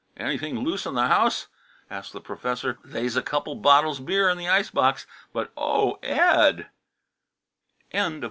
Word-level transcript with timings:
"Anything 0.17 0.59
loose 0.63 0.87
in 0.87 0.95
the 0.95 1.09
house?" 1.09 1.45
asked 1.87 2.11
the 2.11 2.19
professor. 2.21 2.79
"They's 2.83 3.15
a 3.15 3.21
couple 3.21 3.53
bottles 3.53 3.99
beer 3.99 4.29
in 4.29 4.37
the 4.39 4.49
icebox, 4.49 5.05
but 5.31 5.51
Oh, 5.55 5.99
Ed!" 6.01 6.65